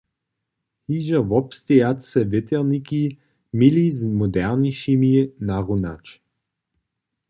Hižo 0.87 1.19
wobstejace 1.29 2.19
wětrniki 2.31 3.03
měli 3.57 3.85
z 3.97 3.99
modernišimi 4.19 5.13
narunać. 5.47 6.05